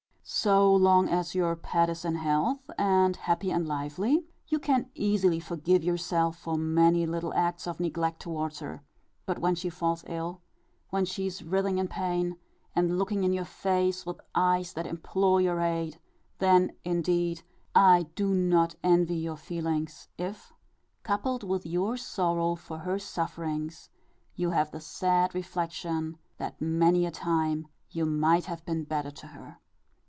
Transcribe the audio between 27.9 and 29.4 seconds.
might have been better to